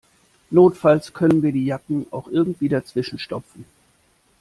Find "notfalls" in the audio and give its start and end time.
0.49-1.13